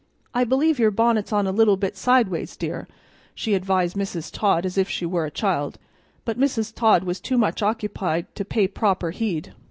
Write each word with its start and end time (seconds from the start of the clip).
"I 0.33 0.45
believe 0.45 0.79
your 0.79 0.89
bonnet's 0.89 1.31
on 1.31 1.45
a 1.45 1.51
little 1.51 1.77
bit 1.77 1.95
sideways, 1.95 2.57
dear," 2.57 2.87
she 3.35 3.53
advised 3.53 3.95
Mrs. 3.95 4.31
Todd 4.33 4.65
as 4.65 4.75
if 4.75 4.89
she 4.89 5.05
were 5.05 5.25
a 5.25 5.29
child; 5.29 5.77
but 6.25 6.39
Mrs. 6.39 6.73
Todd 6.73 7.03
was 7.03 7.19
too 7.21 7.37
much 7.37 7.61
occupied 7.61 8.33
to 8.33 8.43
pay 8.43 8.67
proper 8.67 9.11
heed. 9.11 9.53